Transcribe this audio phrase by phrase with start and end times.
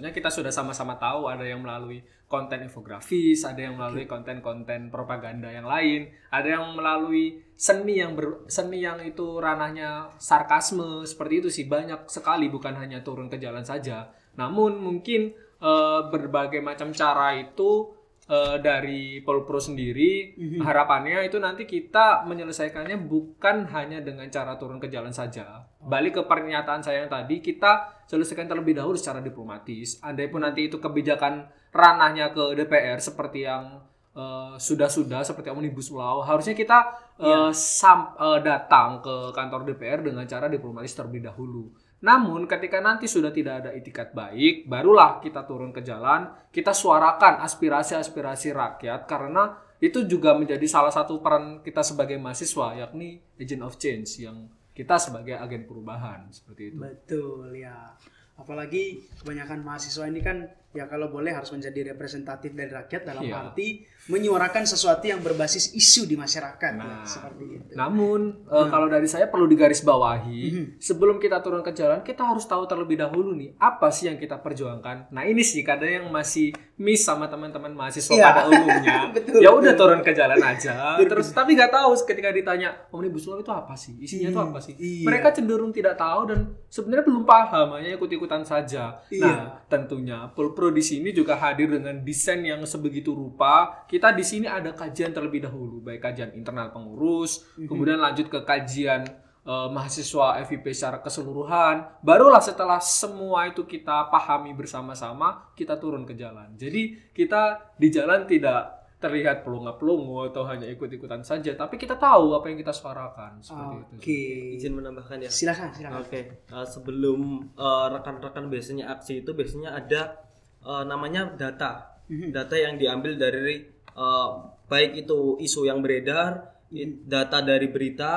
[0.00, 5.52] tentunya kita sudah sama-sama tahu ada yang melalui konten infografis, ada yang melalui konten-konten propaganda
[5.52, 11.48] yang lain, ada yang melalui seni yang ber, seni yang itu ranahnya sarkasme seperti itu
[11.52, 14.08] sih banyak sekali bukan hanya turun ke jalan saja.
[14.40, 17.92] Namun mungkin eh, berbagai macam cara itu
[18.30, 24.86] eh, dari Polpro sendiri harapannya itu nanti kita menyelesaikannya bukan hanya dengan cara turun ke
[24.86, 25.66] jalan saja.
[25.82, 29.98] Balik ke pernyataan saya yang tadi kita selesaikan terlebih dahulu secara diplomatis.
[30.00, 33.82] Andai pun nanti itu kebijakan ranahnya ke DPR seperti yang
[34.14, 36.78] eh, sudah-sudah seperti omnibus law harusnya kita
[37.18, 41.70] eh, sam- eh, datang ke kantor DPR dengan cara diplomatis terlebih dahulu.
[42.00, 47.44] Namun ketika nanti sudah tidak ada itikat baik, barulah kita turun ke jalan, kita suarakan
[47.44, 53.76] aspirasi-aspirasi rakyat karena itu juga menjadi salah satu peran kita sebagai mahasiswa yakni agent of
[53.76, 56.76] change yang kita sebagai agen perubahan seperti itu.
[56.80, 57.92] Betul ya.
[58.40, 63.36] Apalagi kebanyakan mahasiswa ini kan ya kalau boleh harus menjadi representatif dari rakyat dalam Iya.
[63.52, 67.06] arti menyuarakan sesuatu yang berbasis isu di masyarakat ya, Nah.
[67.06, 67.72] seperti itu.
[67.72, 70.40] Namun eh, kalau dari saya perlu digarisbawahi
[70.76, 74.36] sebelum kita turun ke jalan kita harus tahu terlebih dahulu nih apa sih yang kita
[74.36, 75.08] perjuangkan.
[75.08, 78.26] Nah ini sih kadang yang masih miss sama teman-teman mahasiswa Iya.
[78.26, 78.98] pada umumnya.
[79.14, 80.96] Betul, ya udah turun ke jalan aja.
[81.10, 83.94] Terus tapi nggak tahu ketika ditanya omnibus law itu apa sih?
[83.96, 84.74] Isinya itu apa sih?
[84.74, 85.04] iya.
[85.04, 88.98] Mereka cenderung tidak tahu dan sebenarnya belum paham hanya ikut-ikutan saja.
[89.06, 89.20] Iya.
[89.22, 89.38] Nah
[89.68, 93.84] tentunya Polpro di sini juga hadir dengan desain yang sebegitu rupa.
[93.84, 99.04] Kita di sini ada kajian terlebih dahulu, baik kajian internal pengurus, kemudian lanjut ke kajian
[99.44, 102.00] eh, mahasiswa FIP secara keseluruhan.
[102.00, 106.56] Barulah setelah semua itu kita pahami bersama-sama, kita turun ke jalan.
[106.56, 112.52] Jadi kita di jalan tidak terlihat pelunga-pelungu atau hanya ikut-ikutan saja, tapi kita tahu apa
[112.52, 113.94] yang kita suarakan seperti itu.
[113.96, 114.20] Oke.
[114.60, 116.04] izin menambahkan ya Silakan, silakan.
[116.04, 117.20] Oke, eh, sebelum
[117.56, 120.20] eh, rekan-rekan biasanya aksi itu biasanya ada
[120.60, 121.96] eh, namanya data,
[122.36, 124.28] data yang diambil dari eh,
[124.70, 126.30] baik itu isu yang beredar,
[126.72, 128.10] i- data dari berita,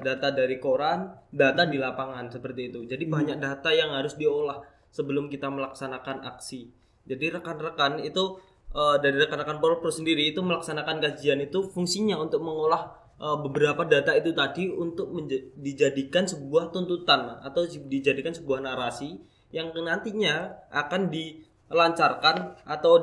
[0.00, 2.80] data dari koran, data di lapangan seperti itu.
[2.86, 6.70] Jadi banyak data yang harus diolah sebelum kita melaksanakan aksi.
[7.06, 8.38] Jadi rekan-rekan itu
[8.76, 12.82] eh, dari rekan-rekan Polpro sendiri itu melaksanakan kajian itu fungsinya untuk mengolah
[13.20, 15.12] eh, beberapa data itu tadi untuk
[15.56, 19.16] dijadikan sebuah tuntutan atau di- dijadikan sebuah narasi
[19.54, 22.36] yang nantinya akan dilancarkan
[22.66, 23.00] atau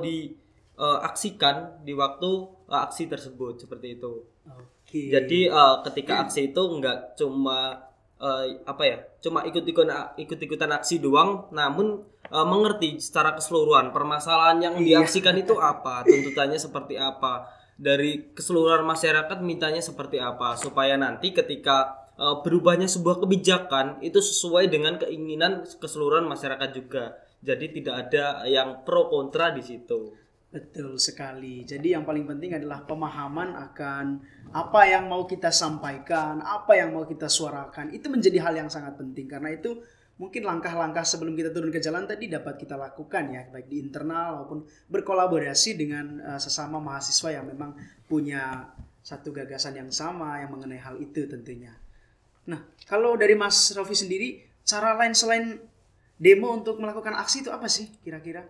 [0.73, 2.29] diaksikan di waktu
[2.69, 4.25] eh, aksi tersebut seperti itu.
[4.49, 5.13] Oke.
[5.13, 7.77] Jadi eh, ketika aksi itu nggak cuma
[8.17, 14.75] eh, apa ya, cuma ikut-ikutan ikut-ikutan aksi doang, namun eh, mengerti secara keseluruhan permasalahan yang
[14.81, 17.47] diaksikan itu apa, tuntutannya seperti apa,
[17.77, 25.01] dari keseluruhan masyarakat mintanya seperti apa, supaya nanti ketika berubahnya sebuah kebijakan itu sesuai dengan
[25.01, 27.17] keinginan keseluruhan masyarakat juga.
[27.41, 30.13] Jadi tidak ada yang pro kontra di situ.
[30.53, 31.65] Betul sekali.
[31.65, 34.21] Jadi yang paling penting adalah pemahaman akan
[34.53, 37.89] apa yang mau kita sampaikan, apa yang mau kita suarakan.
[37.89, 39.81] Itu menjadi hal yang sangat penting karena itu
[40.21, 44.45] mungkin langkah-langkah sebelum kita turun ke jalan tadi dapat kita lakukan ya, baik di internal
[44.45, 44.61] maupun
[44.93, 47.73] berkolaborasi dengan eh, sesama mahasiswa yang memang
[48.05, 48.69] punya
[49.01, 51.73] satu gagasan yang sama yang mengenai hal itu tentunya.
[52.45, 55.57] Nah, kalau dari Mas Rofi sendiri, cara lain selain
[56.21, 58.45] demo untuk melakukan aksi itu apa sih kira-kira?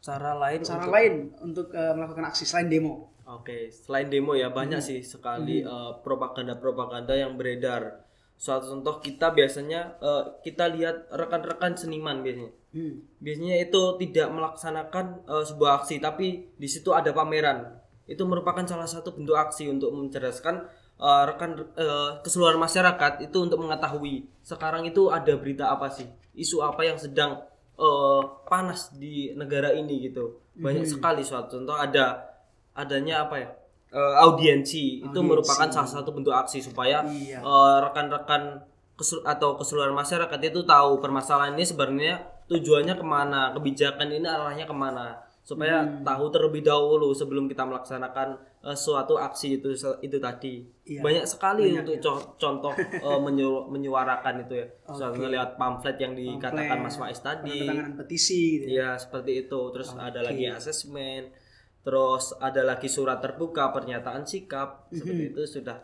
[0.00, 3.12] Cara lain cara untuk- lain untuk eh, melakukan aksi selain demo.
[3.30, 8.02] Oke, selain demo ya banyak sih sekali eh, propaganda-propaganda yang beredar.
[8.40, 12.52] Suatu contoh kita biasanya eh, kita lihat rekan-rekan seniman biasanya.
[12.72, 13.02] Hmm.
[13.20, 17.76] Biasanya itu tidak melaksanakan eh, sebuah aksi, tapi di situ ada pameran.
[18.08, 20.64] Itu merupakan salah satu bentuk aksi untuk mencerdaskan
[20.98, 26.64] eh, rekan eh, keseluruhan masyarakat itu untuk mengetahui sekarang itu ada berita apa sih, isu
[26.64, 27.38] apa yang sedang
[27.80, 30.36] eh, panas di negara ini gitu.
[30.54, 32.28] Banyak sekali suatu contoh ada
[32.72, 33.48] adanya apa ya
[33.90, 37.40] eh, audiensi itu merupakan salah satu bentuk aksi supaya Iya.
[37.40, 38.62] eh, rekan-rekan
[38.94, 42.14] kesel- atau keseluruhan masyarakat itu tahu permasalahan ini sebenarnya
[42.46, 48.28] tujuannya ke mana kebijakan ini arahnya ke mana supaya tahu terlebih dahulu sebelum kita melaksanakan
[48.60, 51.00] eh, suatu aksi itu itu tadi Iya.
[51.00, 56.78] banyak sekali untuk co- contoh eh, menyu- menyuarakan itu ya Misalnya lihat pamflet yang dikatakan
[56.78, 58.64] Mas Faiz tadi petisi gitu.
[58.64, 58.70] ya.
[58.70, 59.60] Iya seperti itu.
[59.70, 61.32] Terus ada lagi asesmen,
[61.80, 64.86] terus ada lagi surat terbuka, pernyataan sikap.
[64.90, 65.78] Seperti itu sudah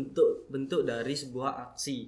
[0.00, 1.98] bentuk-bentuk dari sebuah aksi.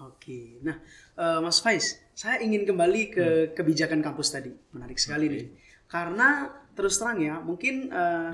[0.00, 0.58] Oke.
[0.60, 0.76] Nah,
[1.14, 4.50] eh, Mas Faiz, saya ingin kembali ke kebijakan kampus tadi.
[4.70, 5.44] Menarik sekali nih.
[5.88, 8.32] Karena terus terang ya, mungkin eh,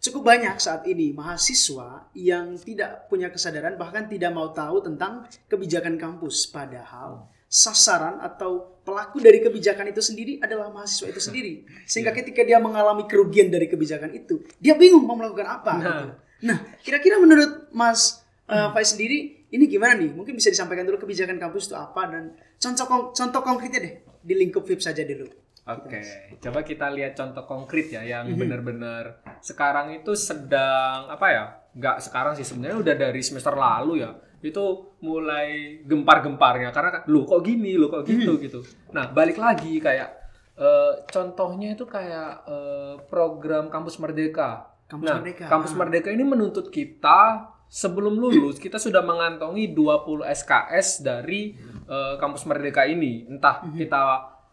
[0.00, 6.00] cukup banyak saat ini mahasiswa yang tidak punya kesadaran bahkan tidak mau tahu tentang kebijakan
[6.00, 11.66] kampus padahal sasaran atau pelaku dari kebijakan itu sendiri adalah mahasiswa itu sendiri.
[11.82, 15.72] Sehingga ketika dia mengalami kerugian dari kebijakan itu, dia bingung mau melakukan apa.
[15.74, 15.82] Nah.
[15.82, 16.06] gitu.
[16.40, 20.14] Nah, kira-kira menurut Mas uh, Faiz sendiri ini gimana nih?
[20.14, 24.62] Mungkin bisa disampaikan dulu kebijakan kampus itu apa dan contoh contoh konkretnya deh di lingkup
[24.62, 25.26] VIP saja dulu.
[25.78, 26.00] Oke,
[26.42, 31.44] coba kita lihat contoh konkret ya yang benar-benar sekarang itu sedang apa ya?
[31.76, 34.10] Nggak sekarang sih sebenarnya udah dari semester lalu ya.
[34.40, 38.60] Itu mulai gempar-gemparnya karena lu kok gini, lu kok gitu gitu.
[38.90, 40.08] Nah, balik lagi kayak
[40.58, 44.70] eh, contohnya itu kayak eh, program Kampus Merdeka.
[44.90, 45.44] Kampus nah, Merdeka.
[45.46, 51.54] Kampus Merdeka ini menuntut kita sebelum lulus kita sudah mengantongi 20 SKS dari
[51.86, 53.28] eh, Kampus Merdeka ini.
[53.30, 54.00] Entah kita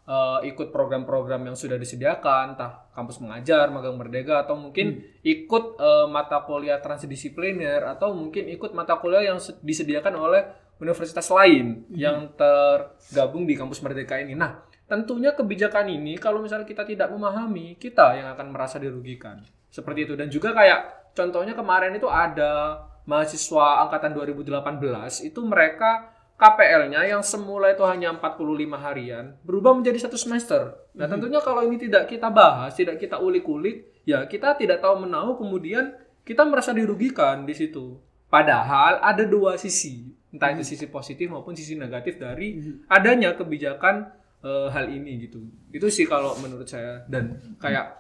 [0.08, 6.08] eh, ikut program-program yang sudah disediakan, entah kampus mengajar, magang merdeka atau mungkin ikut eh,
[6.08, 10.42] mata kuliah transdisipliner atau mungkin ikut mata kuliah yang se- disediakan oleh
[10.80, 14.38] universitas lain yang tergabung di kampus merdeka ini.
[14.38, 19.42] Nah, tentunya kebijakan ini kalau misalnya kita tidak memahami, kita yang akan merasa dirugikan.
[19.68, 27.02] Seperti itu dan juga kayak contohnya kemarin itu ada mahasiswa angkatan 2018 itu mereka KPL-nya
[27.10, 30.78] yang semula itu hanya 45 harian berubah menjadi satu semester.
[30.94, 35.42] Nah, tentunya kalau ini tidak kita bahas, tidak kita ulik-ulik, ya kita tidak tahu menahu
[35.42, 37.98] kemudian kita merasa dirugikan di situ.
[38.30, 44.14] Padahal ada dua sisi, entah itu sisi positif maupun sisi negatif dari adanya kebijakan
[44.46, 45.42] eh, hal ini gitu.
[45.74, 47.98] Itu sih kalau menurut saya dan kayak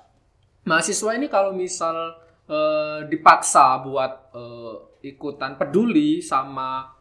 [0.67, 4.75] mahasiswa ini kalau misal eh, dipaksa buat eh,
[5.09, 6.96] ikutan peduli sama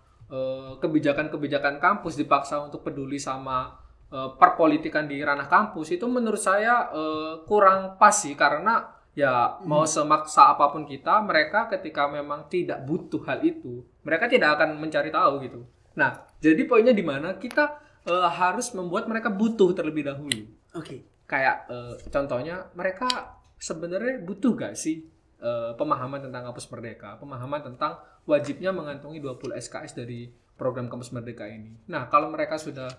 [0.82, 3.78] kebijakan-kebijakan kampus dipaksa untuk peduli sama
[4.10, 8.34] eh, perpolitikan di ranah kampus itu menurut saya eh, kurang pas sih.
[8.34, 14.28] Karena ya mau semaksa apa pun kita mereka ketika memang tidak butuh hal itu mereka
[14.28, 15.64] tidak akan mencari tahu gitu.
[15.96, 17.34] Nah jadi poinnya di mana?
[17.40, 20.46] Kita eh, harus membuat mereka butuh terlebih dahulu.
[20.76, 21.08] Oke.
[21.26, 25.02] kayak eh, contohnya mereka sebenarnya butuh gak sih
[25.42, 27.18] eh, pemahaman tentang kampus merdeka?
[27.18, 30.28] Pemahaman tentang wajibnya mengantongi 20 SKS dari
[30.58, 32.90] program kampus merdeka ini nah kalau mereka sudah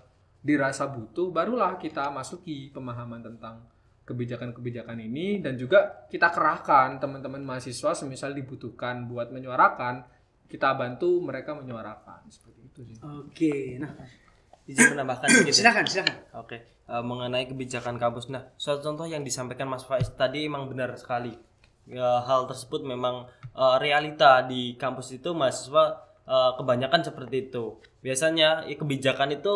[0.42, 3.66] dirasa butuh barulah kita masuki pemahaman tentang
[4.08, 10.08] kebijakan-kebijakan ini dan juga kita kerahkan teman-teman mahasiswa semisal dibutuhkan buat menyuarakan
[10.48, 13.76] kita bantu mereka menyuarakan seperti itu sih Oke.
[13.76, 13.92] Nah,
[14.68, 15.48] Izin menambahkan sedikit.
[15.48, 15.56] ya?
[15.64, 16.16] silakan, silakan.
[16.36, 18.28] Oke, eh, mengenai kebijakan kampus.
[18.28, 21.32] Nah, suatu contoh yang disampaikan Mas Faiz tadi emang benar sekali.
[21.88, 25.84] Ya, hal tersebut memang eh, realita di kampus itu mahasiswa
[26.28, 27.78] eh, kebanyakan seperti itu.
[28.04, 29.52] Biasanya ya, kebijakan itu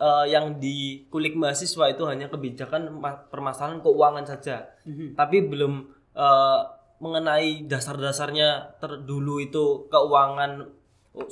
[0.00, 4.70] eh, yang dikulik mahasiswa itu hanya kebijakan ma- permasalahan keuangan saja,
[5.16, 5.72] tapi belum
[6.16, 6.60] eh,
[7.00, 10.68] mengenai dasar-dasarnya terdulu itu keuangan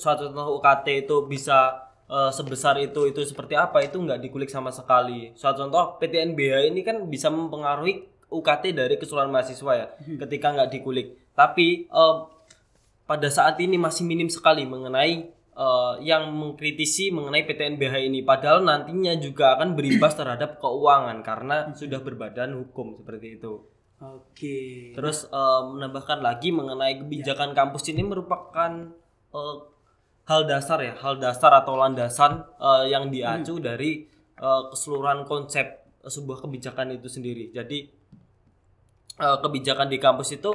[0.00, 4.72] suatu contoh UKT itu bisa eh, sebesar itu itu seperti apa itu nggak dikulik sama
[4.72, 5.32] sekali.
[5.36, 9.86] Suatu contoh PTNBH ini kan bisa mempengaruhi UKT dari keseluruhan mahasiswa ya
[10.26, 11.16] ketika nggak dikulik.
[11.32, 12.16] Tapi eh,
[13.08, 18.20] pada saat ini masih minim sekali mengenai eh, yang mengkritisi mengenai PTNBH ini.
[18.20, 23.64] Padahal nantinya juga akan berimbas terhadap keuangan karena sudah berbadan hukum seperti itu.
[23.98, 24.92] Oke.
[24.94, 28.92] Terus eh, menambahkan lagi mengenai kebijakan kampus ini merupakan
[29.34, 29.56] eh,
[30.28, 34.04] hal dasar ya, hal dasar atau landasan eh, yang diacu dari
[34.36, 37.50] eh, keseluruhan konsep sebuah kebijakan itu sendiri.
[37.50, 37.97] Jadi
[39.18, 40.50] eh, kebijakan di kampus itu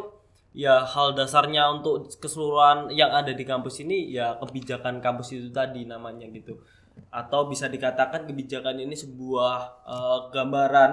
[0.53, 5.83] ya hal dasarnya untuk keseluruhan yang ada di kampus ini ya kebijakan kampus itu tadi
[5.83, 6.61] namanya gitu.
[7.09, 10.91] Atau bisa dikatakan kebijakan ini sebuah eh, gambaran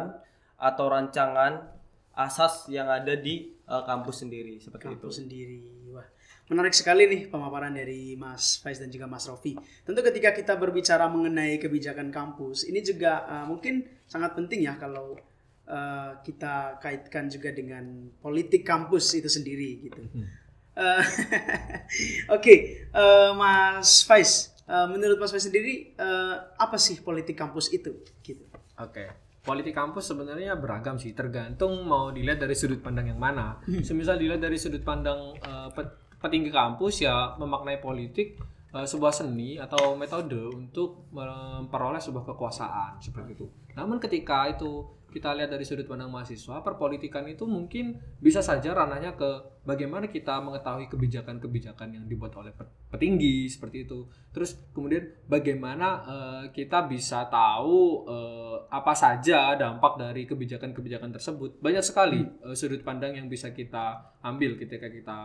[0.60, 1.80] atau rancangan
[2.16, 5.08] asas yang ada di eh, kampus sendiri seperti itu.
[5.08, 5.60] kampus sendiri.
[5.92, 6.06] Wah,
[6.50, 9.54] menarik sekali nih pemaparan dari Mas Faiz dan juga Mas Rofi.
[9.86, 15.14] Tentu ketika kita berbicara mengenai kebijakan kampus, ini juga uh, mungkin sangat penting ya kalau
[15.70, 20.02] uh, kita kaitkan juga dengan politik kampus itu sendiri gitu.
[20.74, 21.02] Uh,
[22.36, 28.02] Oke, uh, Mas Faiz, uh, menurut Mas Faiz sendiri uh, apa sih politik kampus itu?
[28.20, 28.42] Gitu.
[28.76, 29.30] Oke.
[29.40, 33.56] Politik kampus sebenarnya beragam sih, tergantung mau dilihat dari sudut pandang yang mana.
[33.64, 38.36] Semisal dilihat dari sudut pandang eh, pet- petinggi kampus ya memaknai politik
[38.76, 43.46] eh, sebuah seni atau metode untuk memperoleh sebuah kekuasaan seperti itu.
[43.80, 49.18] Namun ketika itu kita lihat dari sudut pandang mahasiswa, perpolitikan itu mungkin bisa saja ranahnya
[49.18, 54.06] ke bagaimana kita mengetahui kebijakan-kebijakan yang dibuat oleh pet- petinggi seperti itu.
[54.30, 61.60] Terus kemudian bagaimana eh, kita bisa tahu eh, apa saja dampak dari kebijakan-kebijakan tersebut.
[61.60, 65.18] Banyak sekali eh, sudut pandang yang bisa kita ambil ketika kita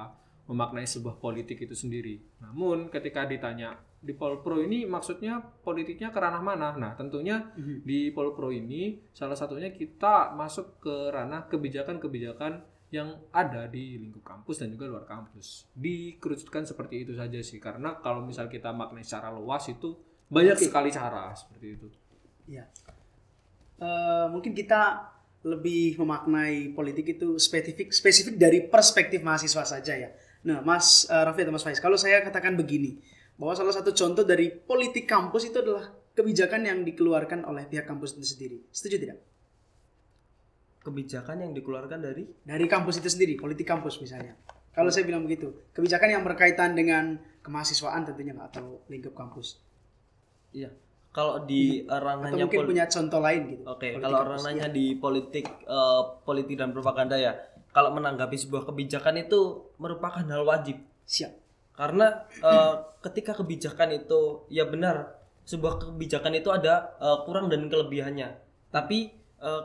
[0.45, 2.21] memaknai sebuah politik itu sendiri.
[2.41, 6.77] Namun ketika ditanya di Polpro ini maksudnya politiknya ke ranah mana?
[6.77, 7.81] Nah, tentunya Mhm.
[7.81, 12.61] di Polpro ini salah satunya kita masuk ke ranah kebijakan-kebijakan
[12.93, 15.65] yang ada di lingkup kampus dan juga luar kampus.
[15.73, 19.97] Dikerucutkan seperti itu saja sih, karena kalau misal kita maknai secara luas itu
[20.29, 21.87] banyak sekali cara seperti itu.
[22.45, 22.69] Ya.
[23.81, 25.11] Eh, mungkin kita
[25.45, 30.09] lebih memaknai politik itu spesifik spesifik dari perspektif mahasiswa saja ya.
[30.45, 33.01] Nah, Mas eh, Raffi atau Mas Faiz, kalau saya katakan begini,
[33.35, 38.15] bahwa salah satu contoh dari politik kampus itu adalah kebijakan yang dikeluarkan oleh pihak kampus
[38.15, 38.57] itu sendiri.
[38.71, 39.19] Setuju tidak?
[40.85, 44.37] kebijakan yang dikeluarkan dari Dari kampus itu sendiri, politik kampus misalnya.
[44.69, 49.57] Kalau saya bilang begitu, kebijakan yang berkaitan dengan kemahasiswaan tentunya Pak, atau lingkup kampus.
[50.55, 50.71] iya
[51.15, 53.63] kalau di Atau ranahnya mungkin punya contoh lain gitu.
[53.71, 57.39] Oke, Politik kalau ranahnya di politik eh, politik dan propaganda ya.
[57.71, 60.79] Kalau menanggapi sebuah kebijakan itu merupakan hal wajib.
[61.07, 61.31] Siap.
[61.75, 68.35] Karena eh, ketika kebijakan itu ya benar, sebuah kebijakan itu ada eh, kurang dan kelebihannya.
[68.71, 69.11] Tapi
[69.43, 69.63] eh,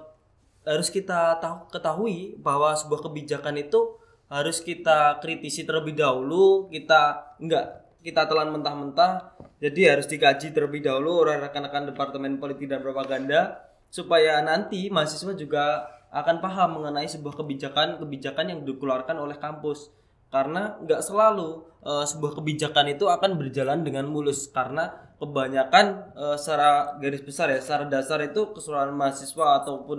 [0.66, 3.96] harus kita tahu ketahui bahwa sebuah kebijakan itu
[4.30, 9.36] harus kita kritisi terlebih dahulu, kita enggak kita telan mentah-mentah.
[9.60, 13.60] Jadi harus dikaji terlebih dahulu oleh rekan-rekan Departemen Politik dan Propaganda
[13.92, 19.92] supaya nanti mahasiswa juga akan paham mengenai sebuah kebijakan-kebijakan yang dikeluarkan oleh kampus
[20.30, 26.96] karena nggak selalu eh, sebuah kebijakan itu akan berjalan dengan mulus karena kebanyakan eh, secara
[27.02, 29.98] garis besar ya secara dasar itu keseluruhan mahasiswa ataupun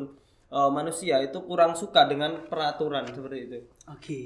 [0.49, 3.59] eh, manusia itu kurang suka dengan peraturan seperti itu.
[3.91, 4.19] Oke.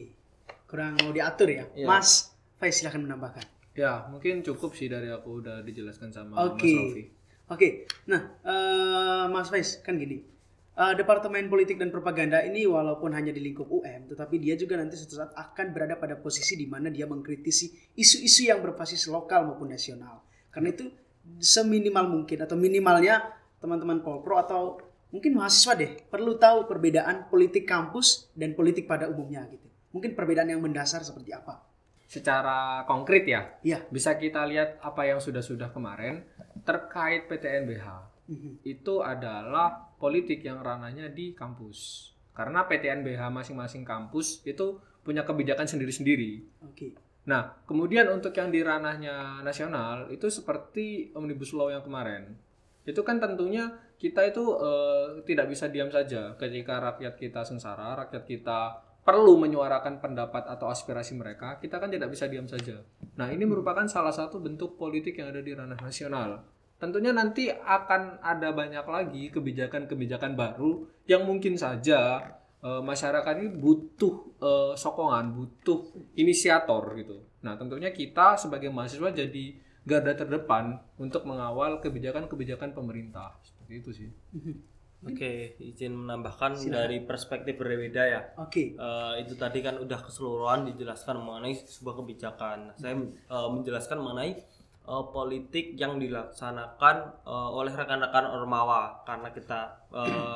[0.69, 1.65] Kurang mau diatur ya.
[1.73, 1.85] Iya.
[1.89, 3.45] Mas Faiz silahkan menambahkan.
[3.75, 6.63] Ya, mungkin cukup sih dari aku udah dijelaskan sama Oke.
[6.63, 7.03] Mas Rofi.
[7.51, 7.67] Oke.
[8.07, 10.34] Nah, eh, Mas Faiz kan gini.
[10.75, 14.99] Eh, Departemen Politik dan Propaganda ini walaupun hanya di lingkup UM, tetapi dia juga nanti
[14.99, 19.71] suatu saat akan berada pada posisi di mana dia mengkritisi isu-isu yang berbasis lokal maupun
[19.71, 20.27] nasional.
[20.51, 20.91] Karena itu
[21.39, 23.23] seminimal mungkin atau minimalnya
[23.63, 24.75] teman-teman Polpro atau
[25.15, 29.71] mungkin mahasiswa deh perlu tahu perbedaan politik kampus dan politik pada umumnya gitu.
[29.95, 31.63] Mungkin perbedaan yang mendasar seperti apa?
[32.03, 33.87] Secara konkret ya, Iya.
[33.87, 36.27] bisa kita lihat apa yang sudah-sudah kemarin
[36.67, 37.87] terkait PTNBH.
[38.27, 38.51] Mhm.
[38.67, 42.11] Itu adalah politik yang ranahnya di kampus.
[42.35, 46.43] Karena PTNBH masing-masing kampus itu punya kebijakan sendiri-sendiri.
[46.65, 46.97] Oke.
[47.25, 52.37] Nah, kemudian untuk yang di ranahnya nasional itu seperti Omnibus Law yang kemarin.
[52.85, 58.23] Itu kan tentunya kita itu eh, tidak bisa diam saja ketika rakyat kita sengsara, rakyat
[58.29, 58.59] kita
[59.05, 62.81] perlu menyuarakan pendapat atau aspirasi mereka, kita kan tidak bisa diam saja.
[63.21, 66.41] Nah, ini merupakan salah satu bentuk politik yang ada di ranah nasional.
[66.85, 72.21] Tentunya nanti akan ada banyak lagi kebijakan-kebijakan baru yang mungkin saja
[72.61, 77.25] eh, masyarakat ini butuh eh, sokongan, butuh inisiator gitu.
[77.41, 83.33] Nah, tentunya kita sebagai mahasiswa jadi garda terdepan untuk mengawal kebijakan-kebijakan pemerintah.
[83.41, 84.09] Seperti itu sih.
[85.05, 88.21] Oke, izin menambahkan dari perspektif berbeda ya.
[88.41, 88.73] Oke.
[88.73, 92.73] Eh, itu tadi kan udah keseluruhan dijelaskan mengenai sebuah kebijakan.
[92.73, 94.41] Saya eh, menjelaskan mengenai
[94.85, 99.59] eh, politik yang dilaksanakan eh, oleh rekan-rekan ormawa karena kita
[99.91, 100.35] eh,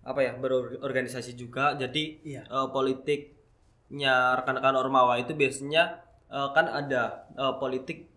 [0.00, 1.76] apa ya berorganisasi juga.
[1.76, 2.42] Jadi Iya.
[2.46, 8.08] eh, politiknya rekan-rekan ormawa itu biasanya eh, kan ada eh, politik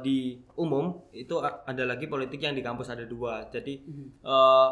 [0.00, 3.52] di umum itu ada lagi politik yang di kampus ada dua.
[3.52, 3.74] Jadi
[4.24, 4.68] eh,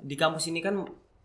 [0.00, 0.80] di kampus ini kan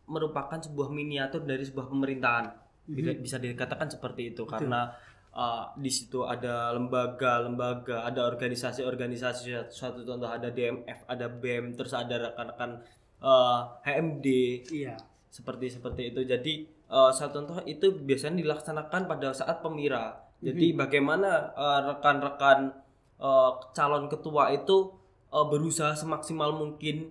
[0.07, 2.45] merupakan sebuah miniatur dari sebuah pemerintahan
[2.87, 4.91] bisa, bisa dikatakan seperti itu karena
[5.37, 12.33] uh, di situ ada lembaga-lembaga ada organisasi-organisasi suatu contoh ada DMF ada BEM terus ada
[12.33, 12.81] rekan-rekan
[13.21, 14.27] uh, HMD
[14.73, 14.97] Iya.
[15.29, 16.25] seperti seperti itu.
[16.25, 20.25] Jadi uh, satu contoh itu biasanya dilaksanakan pada saat pemira.
[20.37, 22.69] Jadi bagaimana uh, rekan-rekan
[23.17, 24.93] uh, calon ketua itu
[25.33, 27.09] uh, berusaha semaksimal mungkin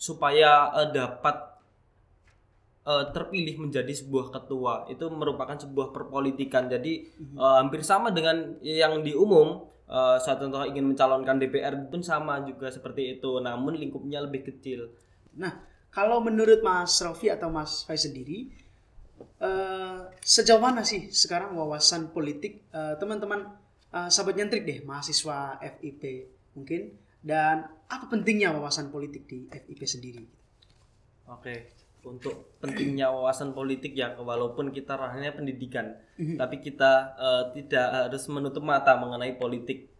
[0.00, 1.55] supaya uh, dapat
[2.86, 4.86] uh, terpilih menjadi sebuah ketua.
[4.86, 6.70] Itu merupakan sebuah perpolitikan.
[6.70, 9.66] Jadi uh, hampir sama dengan yang di umum.
[9.86, 13.38] Uh, saat contoh ingin mencalonkan DPR pun sama juga seperti itu.
[13.42, 14.90] Namun lingkupnya lebih kecil.
[15.36, 15.52] Nah,
[15.96, 18.52] kalau menurut Mas Rofi atau Mas Faiz sendiri,
[19.40, 23.48] eh, sejauh mana sih sekarang wawasan politik eh, teman-teman
[23.96, 26.92] eh, sahabat nyentrik deh, mahasiswa FIP mungkin,
[27.24, 30.24] dan apa pentingnya wawasan politik di FIP sendiri?
[31.32, 31.72] Oke,
[32.06, 35.98] untuk pentingnya wawasan politik ya, walaupun kita ranahnya pendidikan,
[36.38, 39.90] tapi kita eh, tidak harus menutup mata mengenai politik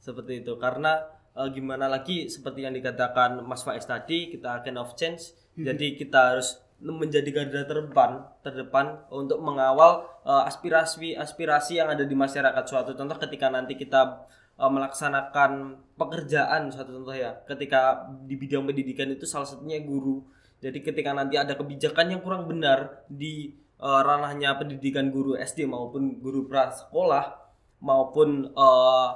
[0.00, 1.04] seperti itu, karena
[1.36, 6.18] eh, gimana lagi seperti yang dikatakan Mas Faiz tadi, kita agent of change, jadi kita
[6.34, 12.64] harus menjadi garda terdepan, terdepan untuk mengawal eh, aspirasi-aspirasi yang ada di masyarakat.
[12.64, 14.24] Suatu contoh ketika nanti kita
[14.60, 20.20] uh, melaksanakan pekerjaan satu contoh ya ketika di bidang pendidikan itu salah satunya guru
[20.60, 26.20] jadi ketika nanti ada kebijakan yang kurang benar di uh, ranahnya pendidikan guru SD maupun
[26.20, 27.40] guru prasekolah
[27.80, 29.08] maupun uh,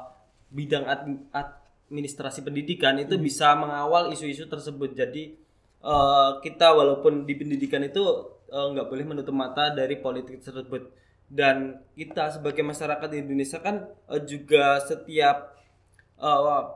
[0.48, 1.28] bidang admi-
[1.84, 4.96] administrasi pendidikan itu bisa mengawal isu-isu tersebut.
[4.96, 5.36] Jadi
[5.84, 8.00] uh, kita walaupun di pendidikan itu
[8.48, 10.88] uh, nggak boleh menutup mata dari politik tersebut.
[11.28, 15.52] Dan kita sebagai masyarakat di Indonesia kan uh, juga setiap
[16.16, 16.72] uh,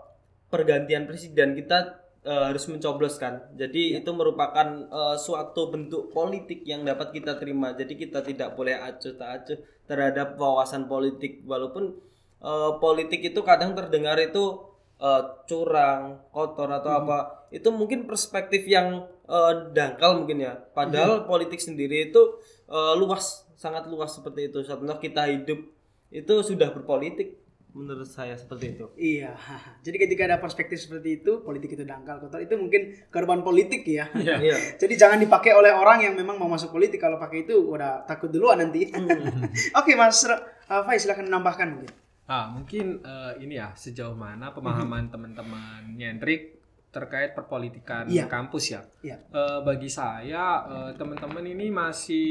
[0.52, 3.44] pergantian presiden kita uh, harus mencoblos kan.
[3.54, 7.76] Jadi itu merupakan uh, suatu bentuk politik yang dapat kita terima.
[7.76, 11.44] Jadi kita tidak boleh acuh tak acuh terhadap wawasan politik.
[11.46, 11.94] Walaupun
[12.42, 17.18] uh, politik itu kadang terdengar itu uh, curang, kotor atau apa,
[17.54, 20.58] itu mungkin perspektif yang uh, dangkal mungkin ya.
[20.74, 24.64] Padahal politik sendiri itu uh, luas, sangat luas seperti itu.
[24.66, 25.60] Contoh kita hidup
[26.08, 27.36] itu sudah berpolitik
[27.78, 28.90] menurut saya seperti itu.
[28.98, 29.38] Iya.
[29.86, 34.10] Jadi ketika ada perspektif seperti itu, politik itu dangkal kotor itu mungkin korban politik ya.
[34.18, 34.58] Iya.
[34.82, 36.98] Jadi jangan dipakai oleh orang yang memang mau masuk politik.
[36.98, 38.90] Kalau pakai itu udah takut duluan nanti.
[39.78, 41.94] Oke, Mas uh, Faiz silakan menambahkan mungkin.
[42.28, 46.60] Ah, mungkin eh, ini ya sejauh mana pemahaman teman-teman nyentrik
[46.92, 48.28] terkait perpolitikan Iya.
[48.28, 48.84] kampus ya.
[49.00, 49.16] Iya.
[49.32, 52.28] Eh, bagi saya eh, teman-teman ini masih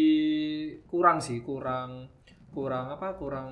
[0.85, 2.13] kurang sih, kurang
[2.53, 3.17] kurang apa?
[3.17, 3.49] Kurang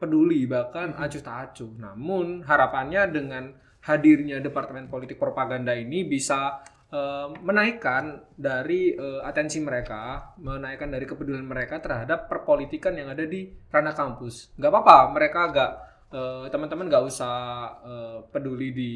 [0.00, 1.70] peduli bahkan acuh tak acuh.
[1.76, 3.52] Namun harapannya dengan
[3.84, 11.44] hadirnya Departemen Politik Propaganda ini bisa eh, menaikkan dari eh, atensi mereka, menaikkan dari kepedulian
[11.44, 14.56] mereka terhadap perpolitikan yang ada di ranah kampus.
[14.56, 15.72] Nggak apa-apa, mereka nggak
[16.16, 17.36] eh, teman-teman nggak usah
[17.84, 18.92] eh, peduli di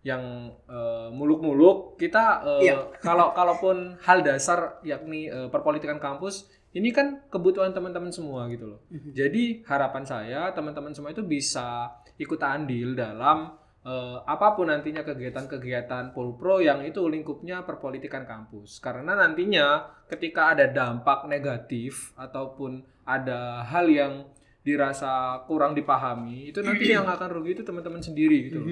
[0.00, 2.00] yang eh, muluk-muluk.
[2.00, 2.88] Kita eh, Iya.
[3.04, 8.80] kalau kalaupun hal dasar yakni eh, perpolitikan kampus ini kan kebutuhan teman-teman semua gitu loh.
[9.10, 16.14] Jadi harapan saya teman-teman semua itu bisa ikut andil dalam eh, apa pun nantinya kegiatan-kegiatan
[16.14, 18.78] Polpro yang itu lingkupnya perpolitikan kampus.
[18.78, 24.12] Karena nantinya ketika ada dampak negatif ataupun ada hal yang
[24.60, 28.70] dirasa kurang dipahami, itu nanti yang akan rugi itu teman-teman sendiri gitu loh.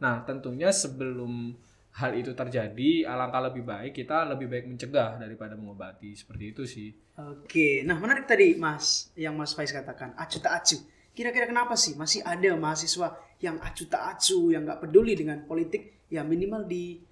[0.00, 1.56] Nah, tentunya sebelum
[1.90, 6.14] hal itu terjadi, alangkah lebih baik kita lebih baik mencegah daripada mengobati.
[6.14, 6.88] Seperti itu sih.
[7.18, 10.80] Oke, nah menarik tadi Mas yang Mas Faiz katakan acuh tak acuh.
[11.10, 16.06] Kira-kira kenapa sih masih ada mahasiswa yang acuh tak acuh, yang nggak peduli dengan politik,
[16.06, 17.02] ya minimal di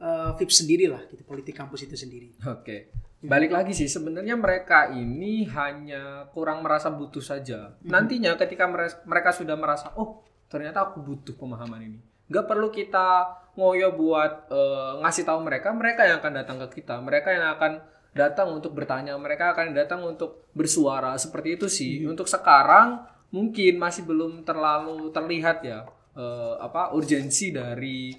[0.00, 2.32] eh, VIP sendiri lah, gitu politik kampus itu sendiri.
[2.48, 2.90] Oke.
[3.22, 7.78] Balik lagi sih sebenarnya mereka ini hanya kurang merasa butuh saja.
[7.86, 12.00] Nantinya ketika mere- mereka sudah merasa oh ternyata aku butuh pemahaman ini.
[12.32, 13.28] Nggak perlu kita
[13.60, 17.72] ngoyo buat eh, ngasih tahu mereka, mereka yang akan datang ke kita, mereka yang akan
[18.16, 21.92] datang untuk bertanya, mereka akan datang untuk bersuara seperti itu sih.
[22.08, 25.84] Untuk sekarang mungkin masih belum terlalu terlihat ya
[26.16, 28.16] eh, apa urgensi dari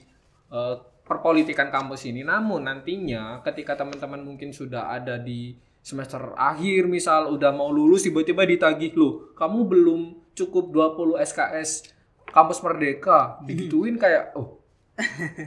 [0.54, 2.22] eh, perpolitikan kampus ini.
[2.22, 8.48] Namun nantinya ketika teman-teman mungkin sudah ada di semester akhir misal udah mau lulus tiba-tiba
[8.48, 10.02] ditagih loh, kamu belum
[10.34, 11.93] cukup 20 SKS
[12.34, 13.38] kampus Merdeka.
[13.46, 14.60] Digituin kayak oh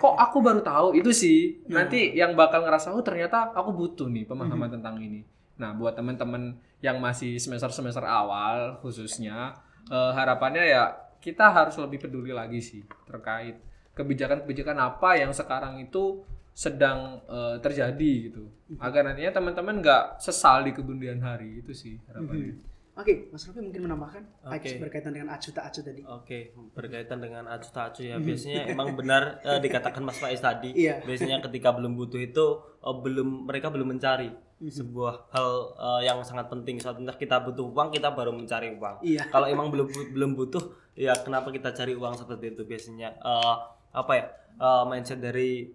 [0.02, 0.94] kok aku baru tahu?
[0.94, 1.66] Itu sih.
[1.66, 5.26] Nanti yang bakal ngerasa oh ternyata aku butuh nih pemahaman tentang ini.
[5.58, 9.58] Nah buat teman-teman yang masih semester semester awal khususnya
[9.90, 13.58] eh, harapannya ya kita harus lebih peduli lagi sih terkait
[13.96, 16.22] kebijakan-kebijakan apa yang sekarang itu
[16.52, 18.46] sedang eh, terjadi gitu.
[18.78, 23.84] Agar nantinya teman-teman nggak sesal di kemudian hari itu sih harapannya Oke, Mas Raffi mungkin
[23.84, 24.80] menambahkan Oke.
[24.80, 26.00] berkaitan dengan acuh tak acuh tadi.
[26.08, 28.16] Oke, berkaitan dengan acuh tak acuh ya.
[28.16, 30.72] Biasanya emang benar eh, dikatakan Mas Faiz tadi.
[30.72, 31.04] Iya.
[31.04, 32.44] Biasanya ketika belum butuh itu
[32.80, 34.32] eh, belum mereka belum mencari
[34.64, 36.80] sebuah hal eh, yang sangat penting.
[36.80, 39.04] Entah kita butuh uang, kita baru mencari uang.
[39.04, 39.28] Iya.
[39.28, 43.12] Kalau emang belum belum butuh, ya kenapa kita cari uang seperti itu biasanya?
[43.20, 43.54] Eh,
[43.92, 44.24] apa ya?
[44.56, 45.68] eh, mindset dari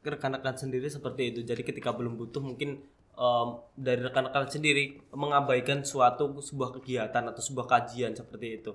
[0.00, 1.40] rekan-rekan sendiri seperti itu.
[1.44, 2.80] Jadi ketika belum butuh mungkin
[3.14, 3.48] em,
[3.78, 8.72] dari rekan-rekan sendiri mengabaikan suatu sebuah kegiatan atau sebuah kajian seperti itu.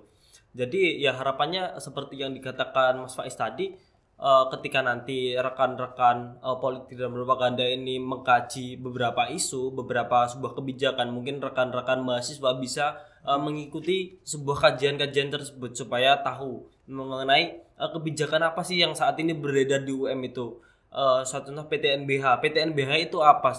[0.56, 3.76] Jadi ya harapannya seperti yang dikatakan Mas Faiz tadi
[4.18, 11.14] eh, ketika nanti rekan-rekan eh, politik dan propaganda ini mengkaji beberapa isu, beberapa sebuah kebijakan,
[11.14, 12.86] mungkin rekan-rekan mahasiswa bisa
[13.28, 19.86] eh, mengikuti sebuah kajian-kajian tersebut supaya tahu mengenai kebijakan apa sih yang saat ini beredar
[19.86, 20.60] di UM itu.
[20.90, 22.42] Eh, suatu contoh PTNBH.
[22.42, 23.54] PTNBH itu apa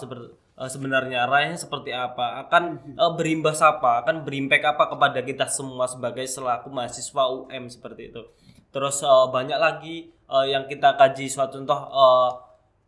[0.61, 2.45] eh, sebenarnya arahnya seperti apa?
[2.45, 4.05] Akan eh, berimbas apa?
[4.05, 8.21] Akan berimpact apa kepada kita semua sebagai selaku mahasiswa UM seperti itu.
[8.69, 11.25] Terus eh, banyak lagi eh, yang kita kaji.
[11.25, 12.29] Suatu contoh eh,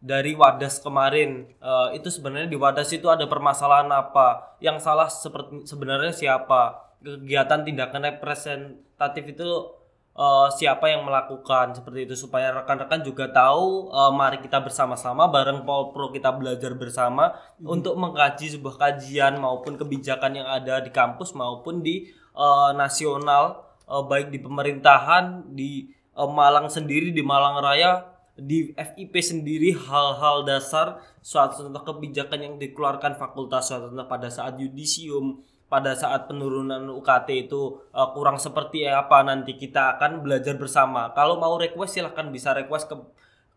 [0.04, 1.50] dari Wadas kemarin.
[1.58, 4.60] Eh, itu sebenarnya di Wadas itu ada permasalahan apa?
[4.62, 6.94] Yang salah seperti sebenarnya siapa?
[7.04, 9.48] Kegiatan tindakan representatif itu
[10.14, 15.66] eh, siapa yang melakukan seperti itu supaya rekan-rekan juga tahu eh, mari kita bersama-sama bareng
[15.66, 21.82] Polpro kita belajar bersama untuk mengkaji sebuah kajian maupun kebijakan yang ada di kampus maupun
[21.82, 28.74] di eh, nasional eh, baik di pemerintahan di eh, Malang sendiri di Malang Raya di
[28.74, 35.46] FIP sendiri hal-hal dasar suatu contoh kebijakan yang dikeluarkan fakultas suatu contoh pada saat yudisium
[35.74, 41.10] pada saat penurunan UKT itu uh, kurang seperti apa nanti kita akan belajar bersama.
[41.18, 42.96] Kalau mau request silahkan bisa request ke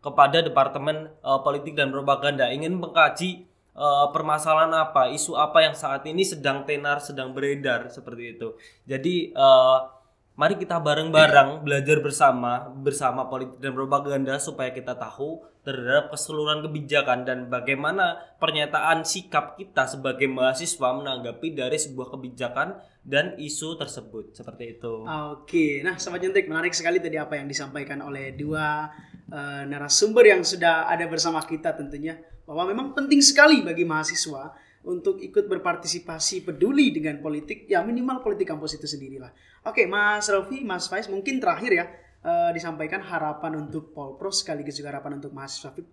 [0.01, 2.49] kepada Departemen uh, Politik dan Propaganda.
[2.49, 3.45] Ingin mengkaji
[3.77, 8.57] uh, permasalahan apa isu apa yang saat ini sedang tenar sedang beredar seperti itu.
[8.89, 9.96] Jadi uh,
[10.37, 17.25] Mari kita bareng-bareng belajar bersama bersama politik dan propaganda supaya kita tahu terhadap keseluruhan kebijakan
[17.25, 24.77] dan bagaimana pernyataan sikap kita sebagai mahasiswa menanggapi dari sebuah kebijakan dan isu tersebut seperti
[24.77, 25.09] itu.
[25.09, 28.93] Oke, nah Sobat Jentik menarik sekali tadi apa yang disampaikan oleh dua
[29.33, 32.13] eh, narasumber yang sudah ada bersama kita tentunya
[32.45, 34.53] bahwa memang penting sekali bagi mahasiswa
[34.87, 39.29] untuk ikut berpartisipasi peduli dengan politik ya minimal politik kampus itu sendirilah.
[39.67, 41.85] Oke, Mas Rofi, Mas Faiz mungkin terakhir ya
[42.23, 45.85] eh, disampaikan harapan untuk Polpro sekaligus juga harapan untuk FIP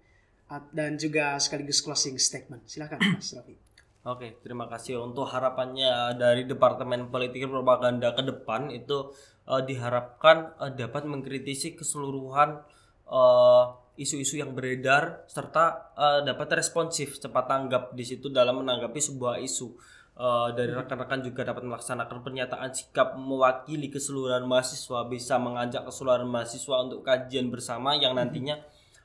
[0.47, 2.63] at- dan juga sekaligus closing statement.
[2.71, 3.59] Silakan Mas Rofi.
[4.05, 9.11] Oke, terima kasih untuk harapannya dari Departemen Politik dan Propaganda ke depan itu
[9.51, 12.63] eh, diharapkan eh, dapat mengkritisi keseluruhan
[13.11, 19.39] eh, isu-isu yang beredar serta eh, dapat responsif cepat tanggap di situ dalam menanggapi sebuah
[19.43, 19.69] isu.
[20.15, 26.77] Eh, dari rekan-rekan juga dapat melaksanakan pernyataan sikap mewakili keseluruhan mahasiswa bisa mengajak keseluruhan mahasiswa
[26.87, 28.59] untuk kajian bersama yang nantinya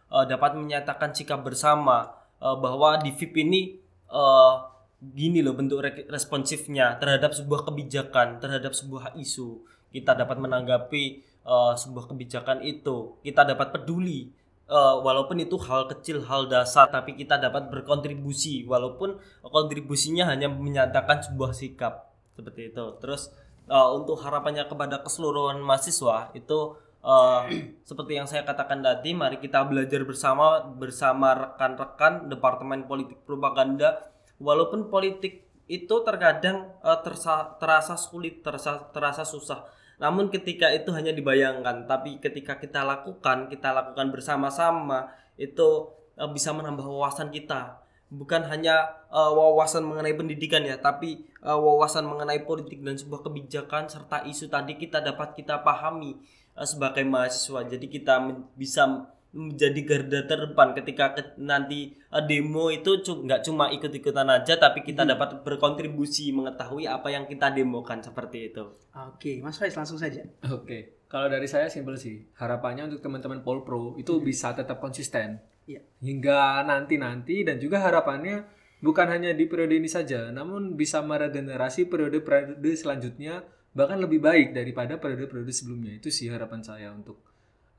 [0.10, 3.78] eh, dapat menyatakan sikap bersama eh, bahwa di VIP ini
[4.10, 4.54] eh,
[5.00, 9.66] gini loh bentuk re- responsifnya terhadap sebuah kebijakan, terhadap sebuah isu.
[9.90, 11.04] Kita dapat menanggapi
[11.46, 14.39] eh, sebuah kebijakan itu, kita dapat peduli
[14.70, 21.26] Eh, walaupun itu hal kecil, hal dasar, tapi kita dapat berkontribusi walaupun kontribusinya hanya menyatakan
[21.26, 22.86] sebuah sikap seperti itu.
[23.02, 23.34] Terus
[23.66, 27.42] eh, untuk harapannya kepada keseluruhan mahasiswa itu eh,
[27.90, 34.06] seperti yang saya katakan tadi, mari kita belajar bersama bersama rekan-rekan Departemen Politik Propaganda
[34.38, 39.66] walaupun politik itu terkadang eh, tersa- terasa sulit, terasa terasa susah.
[40.00, 46.56] Namun ketika itu hanya dibayangkan, tapi ketika kita lakukan, kita lakukan bersama-sama, itu eh, bisa
[46.56, 47.84] menambah wawasan kita.
[48.10, 53.92] Bukan hanya eh, wawasan mengenai pendidikan ya, tapi eh, wawasan mengenai politik dan sebuah kebijakan
[53.92, 56.16] serta isu tadi kita dapat kita pahami
[56.56, 57.68] eh, sebagai mahasiswa.
[57.68, 58.24] Jadi kita
[58.56, 64.58] bisa menjadi garda terdepan ketika ke- nanti eh, demo itu cu- nggak cuma ikut-ikutan aja,
[64.58, 68.66] tapi kita dapat berkontribusi mengetahui apa yang kita demokan seperti itu.
[68.90, 70.26] Oke, Mas Faiz langsung saja.
[70.50, 72.26] Oke, kalau dari saya simpel sih.
[72.36, 75.38] Harapannya untuk teman-teman Polpro itu bisa tetap konsisten
[75.70, 75.86] Iya.
[76.02, 78.42] hingga nanti-nanti dan juga harapannya
[78.82, 84.98] bukan hanya di periode ini saja, namun bisa meregenerasi periode-periode selanjutnya bahkan lebih baik daripada
[84.98, 85.94] periode-periode sebelumnya.
[85.94, 87.22] Itu sih harapan saya untuk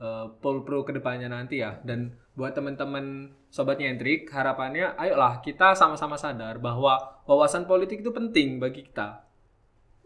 [0.01, 1.79] eh, Polpro ke depannya nanti ya.
[1.85, 8.59] Dan buat teman-teman sobat nyentrik, harapannya ayolah kita sama-sama sadar bahwa wawasan politik itu penting
[8.59, 9.23] bagi kita.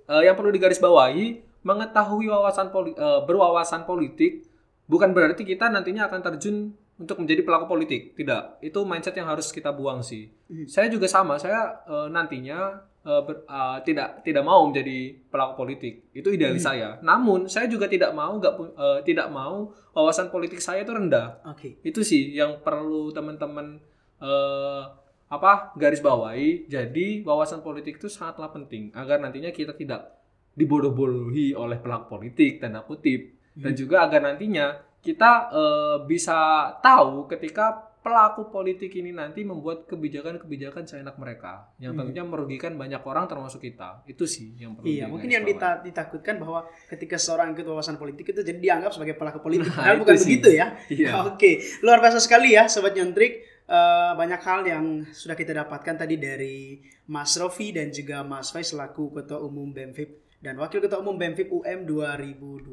[0.05, 4.45] Eh, yang perlu digarisbawahi mengetahui wawasan poli- eh, berwawasan politik
[4.85, 8.15] bukan berarti kita nantinya akan terjun untuk menjadi pelaku politik.
[8.15, 8.63] Tidak.
[8.63, 10.31] Itu mindset yang harus kita buang sih.
[10.71, 11.35] Saya juga sama.
[11.43, 16.15] Saya eh, nantinya eh, ber- eh, tidak tidak mau menjadi pelaku politik.
[16.15, 17.03] Itu idealis saya.
[17.03, 21.43] Namun saya juga tidak mau nggak eh, tidak mau wawasan politik saya itu rendah.
[21.51, 21.79] Oke.
[21.83, 23.83] itu sih yang perlu teman-teman
[24.23, 24.83] eh,
[25.27, 26.71] apa garis bawahi.
[26.71, 30.15] Jadi wawasan politik itu sangatlah penting agar nantinya kita tidak
[30.55, 33.35] dibodoh-bodohi oleh pelaku politik tanda kutip.
[33.55, 36.39] Dan juga agar nantinya kita eh, bisa
[36.81, 37.67] tahu ketika
[38.01, 44.05] pelaku politik ini nanti membuat kebijakan-kebijakan seenak mereka yang tentunya merugikan banyak orang termasuk kita
[44.05, 48.29] itu sih yang perlu Iya, mungkin yang dita- ditakutkan bahwa ketika seorang ikut wawasan politik
[48.29, 49.69] itu jadi dianggap sebagai pelaku politik.
[49.69, 50.25] Nah, Padahal itu bukan sih.
[50.27, 50.67] begitu ya.
[50.93, 51.11] Iya.
[51.27, 53.41] Oke, luar biasa sekali ya Sobat Nyentrik.
[53.65, 58.69] Eh, banyak hal yang sudah kita dapatkan tadi dari Mas Rofi dan juga Mas Faiz
[58.69, 62.69] selaku Ketua Umum BEMFIP dan Wakil Ketua Umum BEMFIP UM 2022.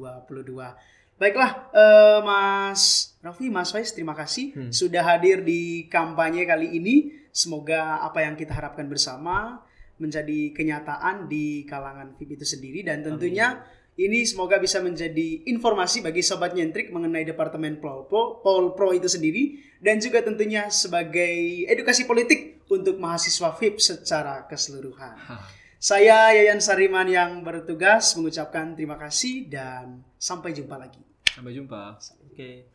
[1.21, 4.71] Baiklah, eh, Mas Rofi, Mas Faiz, terima kasih Hmm.
[4.73, 7.13] sudah hadir di kampanye kali ini.
[7.29, 9.62] Semoga apa yang kita harapkan bersama
[10.01, 13.62] menjadi kenyataan di kalangan VIP itu sendiri dan tentunya
[14.01, 20.01] ini semoga bisa menjadi informasi bagi sobat nyentrik mengenai Departemen Polpro, Polpro itu sendiri dan
[20.01, 25.13] juga tentunya sebagai edukasi politik untuk mahasiswa VIP secara keseluruhan.
[25.21, 25.45] Hah.
[25.77, 31.11] Saya Yayan Sariman yang bertugas mengucapkan terima kasih dan sampai jumpa lagi.
[31.32, 31.96] Sampai jumpa.
[32.28, 32.67] Oke.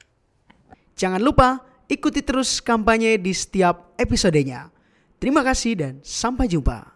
[0.97, 1.61] Jangan lupa
[1.93, 4.73] ikuti terus kampanye di setiap episodenya.
[5.21, 6.96] Terima kasih dan sampai jumpa.